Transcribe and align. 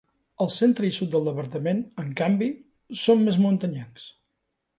El 0.43 0.47
centre 0.53 0.87
i 0.87 0.93
sud 0.95 1.11
del 1.15 1.27
departament, 1.29 1.83
en 2.05 2.09
canvi, 2.23 2.49
són 3.03 3.23
més 3.29 3.39
muntanyencs. 3.45 4.09